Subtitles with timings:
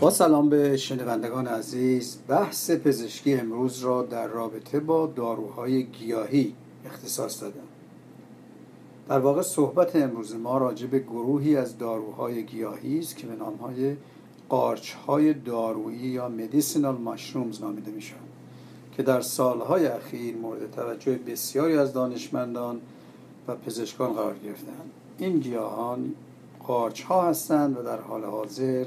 [0.00, 6.54] با سلام به شنوندگان عزیز بحث پزشکی امروز را در رابطه با داروهای گیاهی
[6.86, 7.60] اختصاص دادم.
[9.08, 13.96] در واقع صحبت امروز ما راجع به گروهی از داروهای گیاهی است که به نامهای
[14.48, 18.16] قارچهای دارویی یا مدیسینال ماشرومز نامیده میشن
[18.96, 22.80] که در سالهای اخیر مورد توجه بسیاری از دانشمندان
[23.48, 26.14] و پزشکان قرار گرفتند این گیاهان
[26.66, 28.86] قارچ ها هستند و در حال حاضر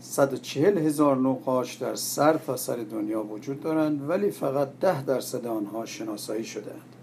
[0.00, 5.86] 140 هزار نوع در سر تا سر دنیا وجود دارند ولی فقط ده درصد آنها
[5.86, 6.96] شناسایی شدهاند.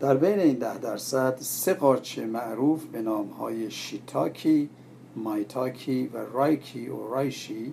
[0.00, 4.68] در بین این ده درصد سه قارچ معروف به نام های شیتاکی،
[5.16, 7.72] مایتاکی و رایکی و رایشی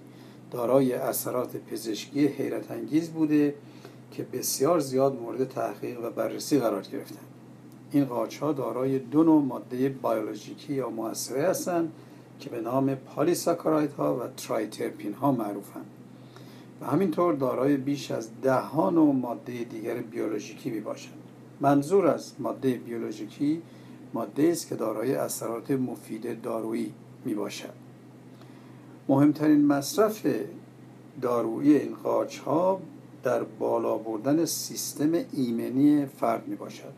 [0.51, 3.55] دارای اثرات پزشکی حیرت انگیز بوده
[4.11, 7.27] که بسیار زیاد مورد تحقیق و بررسی قرار گرفتند.
[7.91, 11.91] این قارچ ها دارای دو نوع ماده بیولوژیکی یا موثره هستند
[12.39, 15.85] که به نام پالیساکاراید ها و ترایترپین ها معروفند.
[16.81, 21.13] و همینطور دارای بیش از ده ها نوع ماده دیگر بیولوژیکی می باشند
[21.61, 23.61] منظور از ماده بیولوژیکی
[24.13, 26.93] ماده است که دارای اثرات مفید دارویی
[27.25, 27.73] می باشد
[29.09, 30.27] مهمترین مصرف
[31.22, 32.79] دارویی این قارچ ها
[33.23, 36.93] در بالا بردن سیستم ایمنی فرد می باشد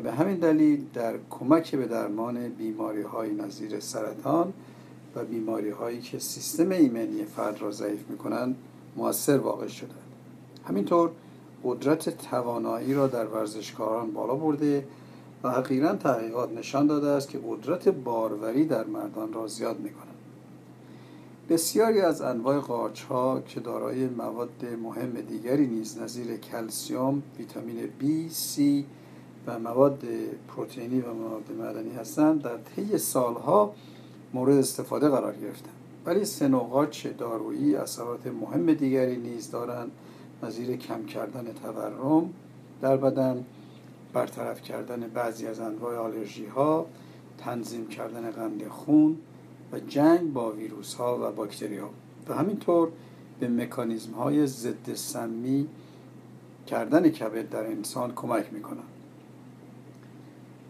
[0.00, 4.52] به همین دلیل در کمک به درمان بیماری های نظیر سرطان
[5.14, 8.56] و بیماری هایی که سیستم ایمنی فرد را ضعیف می کنند
[8.96, 10.06] موثر واقع شدند
[10.68, 11.10] همینطور
[11.64, 14.86] قدرت توانایی را در ورزشکاران بالا برده
[15.42, 20.06] و حقیقا تحقیقات نشان داده است که قدرت باروری در مردان را زیاد می کنند
[21.48, 28.04] بسیاری از انواع قارچ ها که دارای مواد مهم دیگری نیز نظیر کلسیوم، ویتامین B،
[28.32, 28.60] C
[29.46, 30.02] و مواد
[30.48, 33.74] پروتئینی و مواد معدنی هستند در طی سالها
[34.34, 35.74] مورد استفاده قرار گرفتند.
[36.06, 39.90] ولی سنوقاچ دارویی اثرات مهم دیگری نیز دارند.
[40.42, 42.30] نظیر کم کردن تورم
[42.80, 43.44] در بدن
[44.12, 46.86] برطرف کردن بعضی از انواع آلرژی ها
[47.38, 49.16] تنظیم کردن قند خون
[49.72, 51.90] و جنگ با ویروس ها و باکتری ها
[52.28, 52.88] و همینطور
[53.40, 55.68] به مکانیزم های ضد سمی
[56.66, 58.95] کردن کبد در انسان کمک می کنند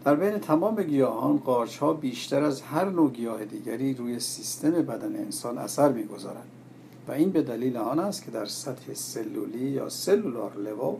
[0.05, 5.15] در بین تمام گیاهان قارچ ها بیشتر از هر نوع گیاه دیگری روی سیستم بدن
[5.15, 6.47] انسان اثر می‌گذارند
[7.07, 10.95] و این به دلیل آن است که در سطح سلولی یا سلولار لول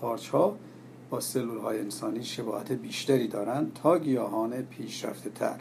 [0.00, 0.56] قارچ ها
[1.10, 5.60] با سلول های انسانی شباهت بیشتری دارند تا گیاهان پیشرفته تر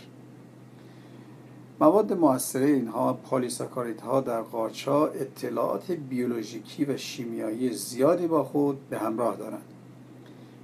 [1.79, 8.89] مواد موثره اینها پالیساکاریدها ها در قارچ ها اطلاعات بیولوژیکی و شیمیایی زیادی با خود
[8.89, 9.65] به همراه دارند.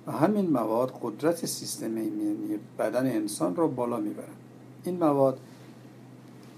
[0.07, 4.37] و همین مواد قدرت سیستم ایمنی بدن انسان را بالا می‌برند.
[4.83, 5.39] این مواد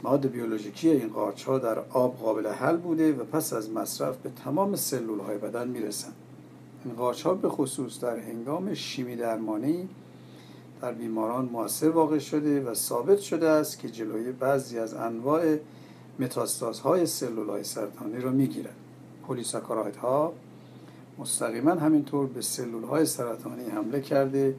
[0.03, 4.30] مواد بیولوژیکی این قارچ ها در آب قابل حل بوده و پس از مصرف به
[4.44, 6.13] تمام سلول های بدن می‌رسند.
[6.85, 9.90] این قارچ ها به خصوص در هنگام شیمی درمانی
[10.82, 15.58] در بیماران موثر واقع شده و ثابت شده است که جلوی بعضی از انواع
[16.20, 18.76] متاستاز های سلول های سرطانی را می‌گیرند
[19.28, 20.34] پلیساکاراید ها
[21.19, 24.55] مستقیما همینطور به سلول های سرطانی حمله کرده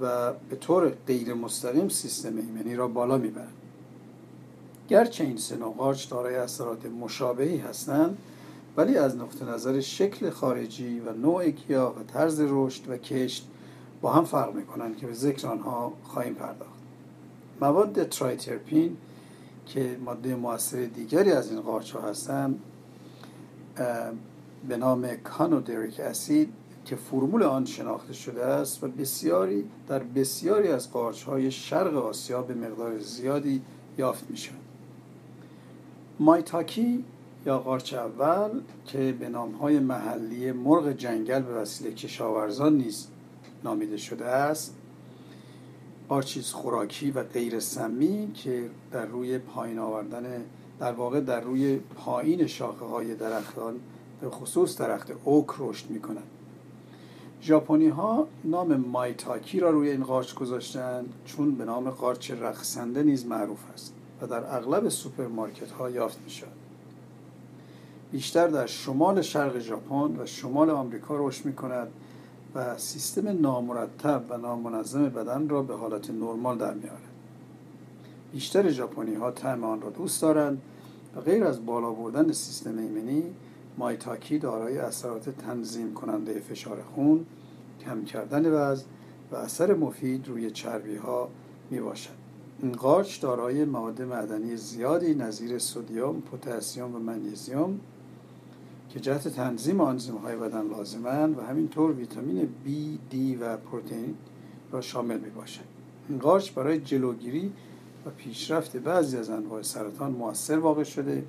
[0.00, 3.52] و به طور غیر مستقیم سیستم ایمنی را بالا می‌برند
[4.88, 8.18] گرچه این سنوقارچ دارای اثرات مشابهی هستند
[8.76, 13.48] ولی از نقطه نظر شکل خارجی و نوع گیاه و طرز رشد و کشت
[14.00, 16.74] با هم فرق می‌کنند که به ذکر آنها خواهیم پرداخت.
[17.60, 18.96] مواد ترایترپین
[19.66, 22.60] که ماده موثر دیگری از این قارچ ها هستند
[24.68, 26.52] به نام کانودریک اسید
[26.84, 32.42] که فرمول آن شناخته شده است و بسیاری در بسیاری از قارچ های شرق آسیا
[32.42, 33.62] به مقدار زیادی
[33.98, 34.58] یافت می شود
[36.20, 37.04] مایتاکی
[37.46, 38.50] یا قارچ اول
[38.86, 43.06] که به نام های محلی مرغ جنگل به وسیله کشاورزان نیز
[43.64, 44.74] نامیده شده است
[46.08, 50.44] قارچیز خوراکی و غیر سمی که در روی پایین آوردن
[50.80, 53.80] در واقع در روی پایین شاخه های درختان
[54.24, 56.30] به خصوص درخت اوک رشد می کنند
[57.42, 63.26] ژاپنی ها نام مایتاکی را روی این قارچ گذاشتند چون به نام قارچ رقصنده نیز
[63.26, 66.52] معروف است و در اغلب سوپرمارکت ها یافت می شود
[68.12, 71.88] بیشتر در شمال شرق ژاپن و شمال آمریکا رشد می کند
[72.54, 77.00] و سیستم نامرتب و نامنظم بدن را به حالت نرمال در میآورد.
[78.32, 80.62] بیشتر ژاپنی ها طعم آن را دوست دارند
[81.16, 83.22] و غیر از بالا بردن سیستم ایمنی
[83.78, 87.26] مایتاکی دارای اثرات تنظیم کننده فشار خون
[87.84, 88.84] کم کردن وزن
[89.32, 91.28] و اثر مفید روی چربی ها
[91.70, 92.24] می باشد
[92.62, 97.80] این قارچ دارای مواد معدنی زیادی نظیر سودیوم، پتاسیم و منیزیم
[98.90, 102.68] که جهت تنظیم آنزیم های بدن لازمند و همینطور ویتامین B,
[103.12, 104.14] D و پروتئین
[104.72, 105.64] را شامل می باشد.
[106.08, 107.52] این قارچ برای جلوگیری
[108.06, 111.24] و پیشرفت بعضی از انواع سرطان موثر واقع شده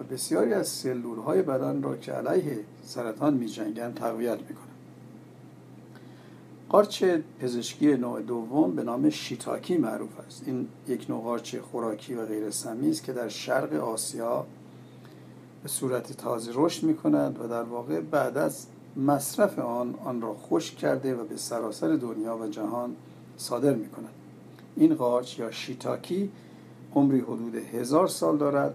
[0.00, 4.76] و بسیاری از سلول های بدن را که علیه سرطان می جنگن تقویت می کنند.
[6.68, 7.04] قارچ
[7.40, 10.42] پزشکی نوع دوم به نام شیتاکی معروف است.
[10.46, 14.46] این یک نوع قارچ خوراکی و غیر سمی است که در شرق آسیا
[15.62, 18.66] به صورت تازه رشد می کند و در واقع بعد از
[18.96, 22.96] مصرف آن آن را خشک کرده و به سراسر دنیا و جهان
[23.36, 24.12] صادر می کند
[24.76, 26.30] این قارچ یا شیتاکی
[26.94, 28.74] عمری حدود هزار سال دارد.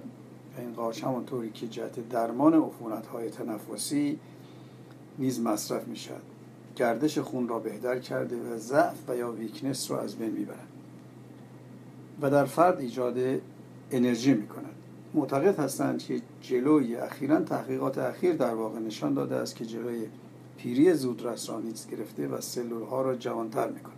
[0.57, 4.19] این قارچ همانطوری که جهت درمان عفونت های تنفسی
[5.19, 6.21] نیز مصرف می شود
[6.75, 10.68] گردش خون را بهتر کرده و ضعف و یا ویکنس را از بین می‌برد.
[12.21, 13.42] و در فرد ایجاد
[13.92, 14.75] انرژی می کند
[15.13, 20.07] معتقد هستند که جلوی اخیرا تحقیقات اخیر در واقع نشان داده است که جلوی
[20.57, 23.94] پیری زودرس را نیز گرفته و سلول ها را جوانتر می کند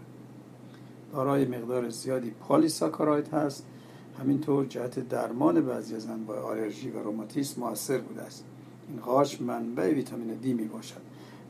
[1.13, 3.65] دارای مقدار زیادی پالیساکاراید هست
[4.19, 8.43] همینطور جهت درمان بعضی از انواع آلرژی و روماتیسم موثر بوده است.
[8.89, 11.01] این قارچ منبع ویتامین دی می باشد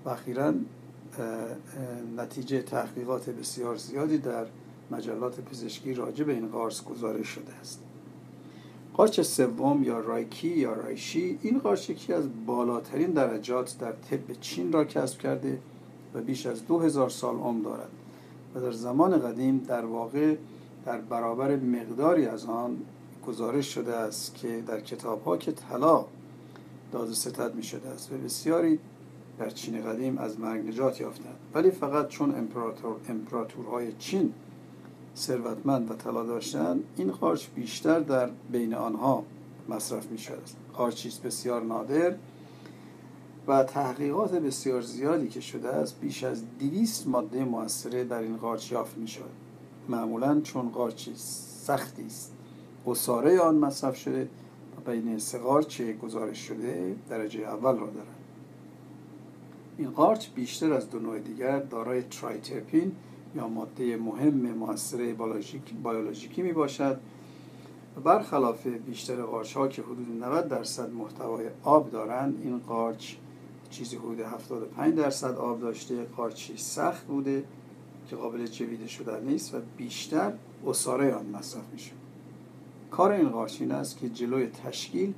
[0.05, 0.53] و اخیرا
[2.17, 4.45] نتیجه تحقیقات بسیار زیادی در
[4.91, 7.79] مجلات پزشکی راجع به این قارچ گزارش شده است.
[8.93, 14.71] قارچ سوم یا رایکی یا رایشی این قارچ یکی از بالاترین درجات در طب چین
[14.71, 15.59] را کسب کرده
[16.13, 17.89] و بیش از دو هزار سال عمر دارد
[18.55, 20.35] و در زمان قدیم در واقع
[20.85, 22.77] در برابر مقداری از آن
[23.27, 26.05] گزارش شده است که در کتاب ها که طلا
[26.91, 28.79] داد و ستد می شده است و بسیاری
[29.39, 31.37] در چین قدیم از مرگ نجات یافتند.
[31.53, 34.33] ولی فقط چون امپراتور امپراتورهای چین
[35.15, 39.23] ثروتمند و طلا داشتند این قارچ بیشتر در بین آنها
[39.69, 42.15] مصرف می شود قارچی بسیار نادر
[43.47, 48.71] و تحقیقات بسیار زیادی که شده است بیش از دویست ماده موثره در این قارچ
[48.71, 49.42] یافت می شود
[49.89, 52.31] معمولا چون قارچی سختی است.
[52.85, 54.29] قصاره آن مصرف شده
[54.77, 58.07] و بین سه قارچ گزارش شده درجه اول را دارد.
[59.77, 62.91] این قارچ بیشتر از دو نوع دیگر دارای ترایترپین
[63.35, 65.15] یا ماده مهم موثره
[65.83, 66.99] بیولوژیکی می باشد
[67.97, 73.13] و برخلاف بیشتر قارچ ها که حدود 90 درصد محتوای آب دارند این قارچ
[73.69, 77.43] چیزی حدود 75 درصد آب داشته قارچی سخت بوده
[78.09, 80.33] که قابل جویده شدن نیست و بیشتر
[80.67, 81.91] اصاره آن مصرف میشه.
[82.91, 85.13] کار این قارچ این است که جلوی تشکیل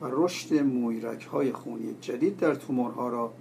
[0.00, 3.32] و رشد مویرک های خونی جدید در تومورها را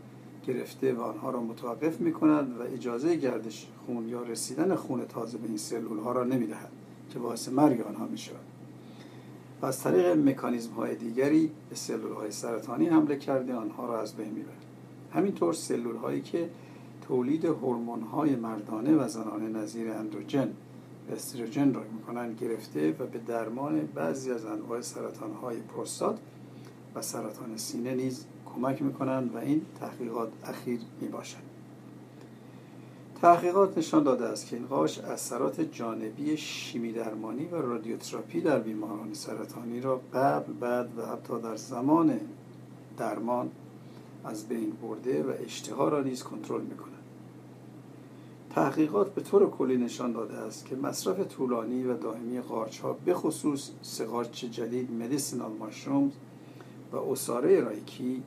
[0.48, 5.38] گرفته و آنها را متوقف می کند و اجازه گردش خون یا رسیدن خون تازه
[5.38, 6.72] به این سلول ها را نمی دهد
[7.10, 8.36] که باعث مرگ آنها می شود
[9.62, 14.16] و از طریق مکانیزم های دیگری به سلول های سرطانی حمله کرده آنها را از
[14.16, 14.66] بین می‌برد.
[15.14, 16.50] همینطور سلول هایی که
[17.12, 20.54] تولید هورمون های مردانه و زنانه نظیر اندروژن
[21.12, 26.20] استروژن را می‌کنند گرفته و به درمان بعضی از انواع سرطان های پروستات
[26.96, 31.38] و سرطان سینه نیز کمک می‌کنند و این تحقیقات اخیر می‌باشد.
[33.22, 39.14] تحقیقات نشان داده است که این قاش اثرات جانبی شیمی درمانی و رادیوتراپی در بیماران
[39.14, 42.20] سرطانی را قبل بعد و حتی در زمان
[42.98, 43.52] درمان
[44.26, 46.91] از بین برده و اشتها را نیز کنترل می‌کند.
[48.56, 53.14] تحقیقات به طور کلی نشان داده است که مصرف طولانی و دائمی قارچ ها به
[53.14, 56.12] خصوص سه قارچ جدید مدیسینال ماشرومز
[56.92, 58.24] و اساره رایکی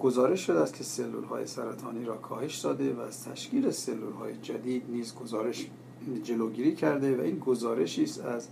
[0.00, 4.36] گزارش شده است که سلول های سرطانی را کاهش داده و از تشکیل سلول های
[4.42, 5.66] جدید نیز گزارش
[6.22, 8.48] جلوگیری کرده و این گزارشی است از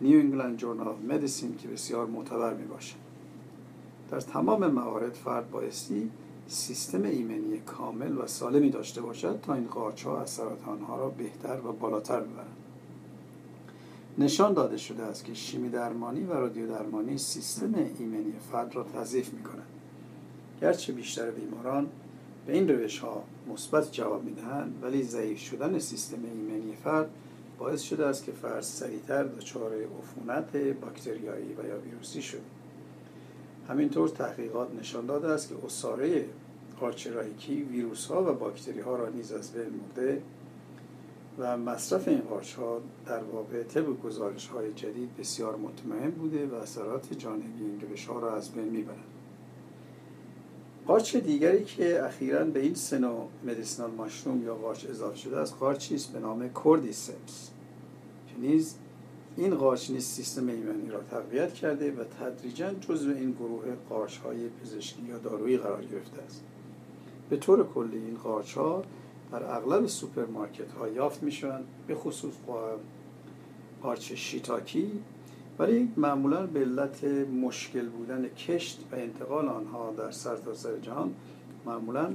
[0.00, 2.96] New England Journal of Medicine که بسیار معتبر می باشد
[4.10, 6.10] در تمام موارد فرد بایستی
[6.48, 11.08] سیستم ایمنی کامل و سالمی داشته باشد تا این قارچ ها از سرطان ها را
[11.08, 12.56] بهتر و بالاتر ببرند.
[14.18, 19.34] نشان داده شده است که شیمی درمانی و رادیو درمانی سیستم ایمنی فرد را تضعیف
[19.34, 19.66] می کند
[20.60, 21.88] گرچه بیشتر بیماران
[22.46, 27.10] به این روش ها مثبت جواب می‌دهند ولی ضعیف شدن سیستم ایمنی فرد
[27.58, 32.40] باعث شده است که فرد سریعتر دچار عفونت باکتریایی و یا ویروسی شده
[33.68, 36.24] همینطور تحقیقات نشان داده است که اصاره
[36.80, 40.22] قارچ رایکی ویروس ها و باکتری ها را نیز از بین برده
[41.38, 46.54] و مصرف این قارچ ها در واقع طبق گزارش های جدید بسیار مطمئن بوده و
[46.54, 49.04] اثرات جانبی این روش ها را از بین می‌برند.
[50.86, 55.94] قارچ دیگری که اخیرا به این سنو مدیسنال ماشروم یا قارچ اضافه شده است قارچی
[55.94, 57.50] است به نام کوردیسپس
[58.28, 58.74] که نیز
[59.36, 65.02] این قارچ سیستم ایمنی را تقویت کرده و تدریجا جزو این گروه قارچ های پزشکی
[65.02, 66.42] یا دارویی قرار گرفته است.
[67.30, 68.84] به طور کلی این قارچ ها
[69.32, 72.34] در اغلب سوپرمارکت ها یافت می شوند به خصوص
[73.82, 74.90] قارچ شیتاکی
[75.58, 77.04] ولی معمولا به علت
[77.44, 81.14] مشکل بودن کشت و انتقال آنها در سرتاسر سر جهان
[81.66, 82.14] معمولا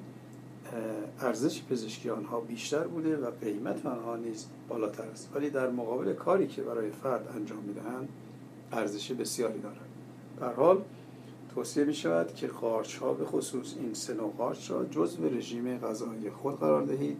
[1.21, 5.29] ارزش پزشکی آنها بیشتر بوده و قیمت آنها نیز بالاتر است.
[5.35, 8.09] ولی در مقابل کاری که برای فرد انجام می‌دهند
[8.71, 9.87] ارزش بسیاری دارد
[10.39, 10.81] در حال
[11.55, 15.77] توصیه می شود که قارچ ها به خصوص این سه نوع قارچ را جزو رژیم
[15.77, 17.17] غذایی خود قرار دهید.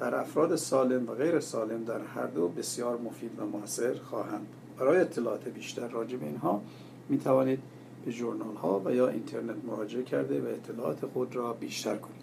[0.00, 4.46] در افراد سالم و غیر سالم در هر دو بسیار مفید و موثر خواهند.
[4.78, 6.62] برای اطلاعات بیشتر راجع به اینها
[7.08, 7.58] می توانید
[8.04, 12.21] به جورنال ها و یا اینترنت مراجعه کرده و اطلاعات خود را بیشتر کنید.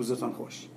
[0.00, 0.68] روزتان خوش.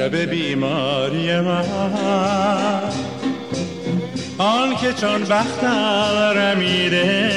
[0.00, 1.64] شب بیماری من.
[4.38, 7.30] آن که چون بختم رمیده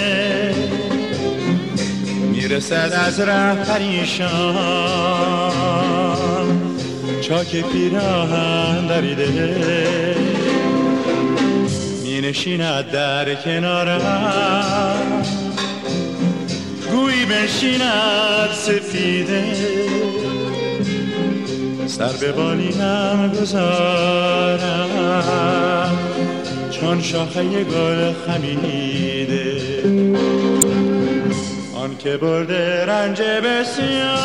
[2.32, 4.32] می‌رسد از ره پریشان.
[7.22, 10.16] چاک پیراهن دریده
[12.04, 15.24] می نشیند در کنارم
[16.92, 19.44] گویی بنشیند سفیده.
[21.88, 24.90] سر به بالینم گذارم
[26.72, 29.62] چون شاخه گل خمیده.
[31.76, 34.18] آن که برده رنج بسیار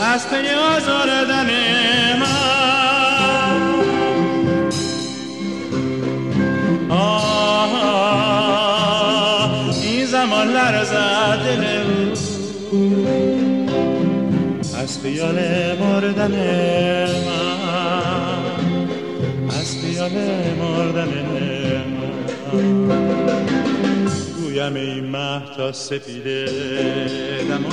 [0.00, 1.46] از پی آزاردن
[2.20, 2.30] من.
[6.90, 7.90] آه
[9.82, 12.10] این زمان لرزد دلم.
[14.90, 15.38] از خیال
[15.80, 16.30] مردن
[17.26, 17.48] من
[19.48, 20.12] از خیال
[20.58, 22.10] مردن من.
[24.40, 26.46] گویم این مه تا سپیده
[27.48, 27.72] دمان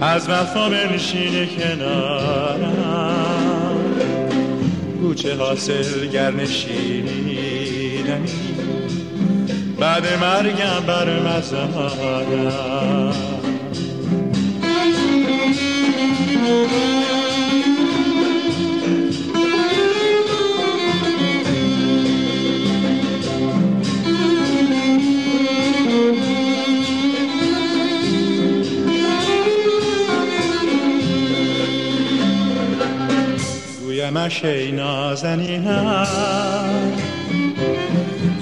[0.00, 2.74] از وفا بنشین کنارم
[5.02, 7.42] کوچه حاصل گرنشینیدنی
[9.80, 12.12] بعد مرگم بر مزارم.
[34.02, 36.06] گویمش ای نازنینم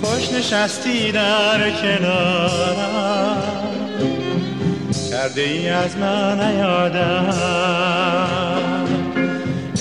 [0.03, 3.50] خوش نشستی در کنارم.
[5.21, 7.35] کرده ای از من نیادم.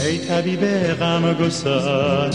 [0.06, 2.32] ای طبیب غم گسارم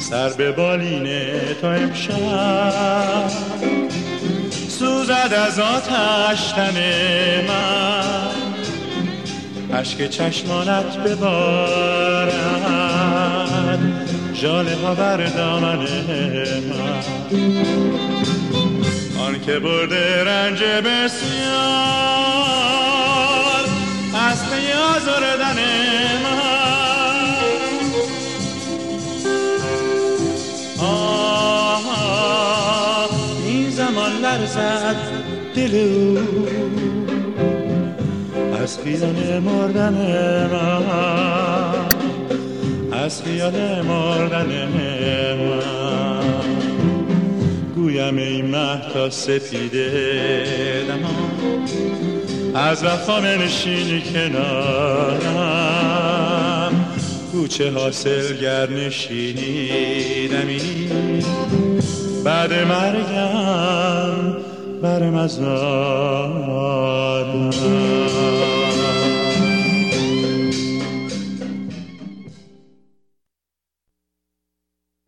[0.00, 1.06] سر به بالین
[1.60, 3.28] تو امشب.
[4.68, 6.74] سوزد از آتش تن
[7.48, 8.04] من.
[9.78, 12.30] عشق چشمانت ببارد
[14.34, 17.04] جاله ها بر دامن من.
[19.26, 21.24] آن که برده رنج بسیار
[24.30, 25.58] از پی آزردن
[26.22, 26.44] من.
[33.46, 34.96] این زمان لرزد
[35.56, 36.18] دل او.
[38.62, 39.94] از خیال مردن
[40.52, 40.82] من
[42.92, 45.23] از خیال مردن من.
[48.04, 51.30] گویم ای مهتا سپیده دمان
[52.54, 54.34] از وفا نشینی کنارم.
[57.32, 60.60] کوچه حاصل گر نشینیدمی
[62.24, 64.36] بعد مرگم
[64.82, 66.44] برم از نارم.